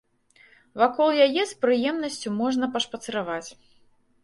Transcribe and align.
Вакол 0.81 1.09
яе 1.25 1.43
з 1.51 1.59
прыемнасцю 1.67 2.29
можна 2.41 2.73
пашпацыраваць. 2.79 3.47